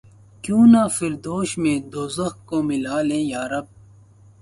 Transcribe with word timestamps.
کیوں 0.43 0.65
نہ 0.71 0.81
فردوس 0.95 1.49
میں 1.61 1.77
دوزخ 1.91 2.33
کو 2.47 2.57
ملا 2.67 2.97
لیں 3.07 3.23
یارب! 3.33 3.65